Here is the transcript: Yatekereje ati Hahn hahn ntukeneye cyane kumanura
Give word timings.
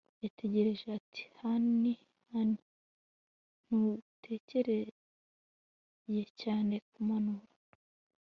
Yatekereje 0.23 0.87
ati 0.99 1.21
Hahn 1.37 1.83
hahn 2.29 2.51
ntukeneye 3.65 6.25
cyane 6.41 6.75
kumanura 6.91 7.47